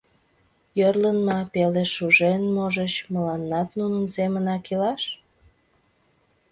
—Йорлын 0.79 1.17
ма, 1.27 1.39
пеле 1.53 1.83
шужен, 1.95 2.41
можыч, 2.55 2.93
мыланнат 3.13 3.69
нунын 3.79 4.05
семынак 4.15 4.63
илаш? 4.73 5.03